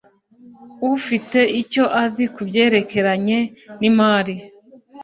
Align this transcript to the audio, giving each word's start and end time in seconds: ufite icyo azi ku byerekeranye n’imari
ufite 0.93 1.39
icyo 1.61 1.83
azi 2.03 2.23
ku 2.33 2.41
byerekeranye 2.49 3.37
n’imari 3.79 4.35